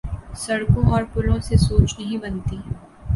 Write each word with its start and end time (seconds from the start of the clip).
سڑکوں 0.35 0.83
اور 0.91 1.03
پلوں 1.13 1.39
سے 1.39 1.57
سوچ 1.57 1.99
نہیں 1.99 2.17
بنتی۔ 2.17 2.57